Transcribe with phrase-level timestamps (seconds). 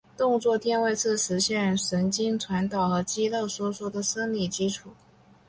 [0.17, 4.89] 动作电位是实现神经传导和肌肉收缩的生理基础。